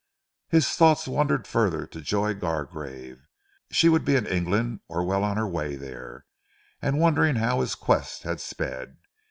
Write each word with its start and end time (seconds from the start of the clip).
His 0.49 0.69
thoughts 0.75 1.07
wandered 1.07 1.45
further 1.45 1.85
to 1.85 2.01
Joy 2.01 2.33
Gargrave! 2.33 3.27
She 3.69 3.87
would 3.87 4.03
be 4.03 4.15
in 4.15 4.25
England 4.25 4.79
or 4.87 5.03
well 5.03 5.23
on 5.23 5.37
her 5.37 5.47
way 5.47 5.75
there, 5.75 6.25
and 6.81 6.99
wondering 6.99 7.35
how 7.35 7.61
his 7.61 7.75
quest 7.75 8.23
had 8.23 8.41
sped. 8.41 8.97